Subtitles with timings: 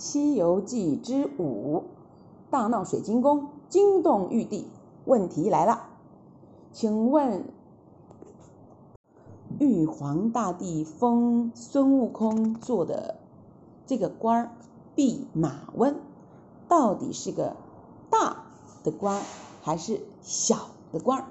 [0.02, 1.84] 《西游记》之五，
[2.48, 4.66] 大闹水晶宫，惊动玉帝。
[5.04, 5.90] 问题来了，
[6.72, 7.44] 请问
[9.58, 13.16] 玉皇大帝封孙悟空做的
[13.86, 14.52] 这个官儿——
[14.96, 16.00] 弼马温，
[16.66, 17.56] 到底是个
[18.08, 18.44] 大
[18.82, 19.20] 的官
[19.60, 21.26] 还是小的官？